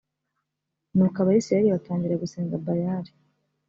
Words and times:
nuko 0.95 1.17
abisirayeli 1.19 1.73
batangira 1.75 2.21
gusenga 2.23 2.61
bayali 2.65 3.11